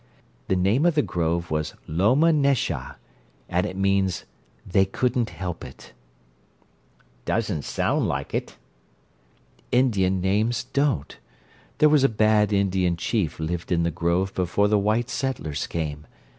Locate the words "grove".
1.03-1.51, 13.91-14.33